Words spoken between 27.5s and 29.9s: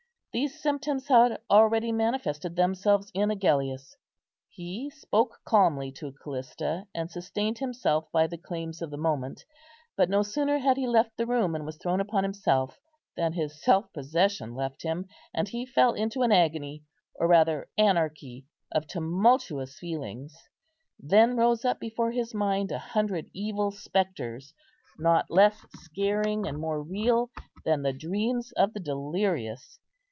than the dreams of the delirious.